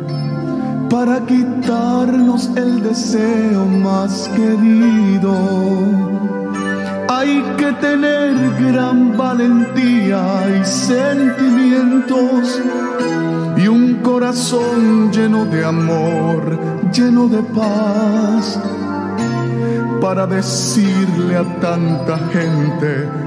[0.90, 5.34] para quitarnos el deseo más querido.
[7.10, 10.22] Hay que tener gran valentía
[10.58, 12.62] y sentimientos
[13.58, 16.58] y un corazón lleno de amor,
[16.94, 18.58] lleno de paz,
[20.00, 23.27] para decirle a tanta gente